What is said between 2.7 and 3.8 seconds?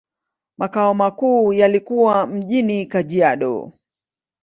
Kajiado.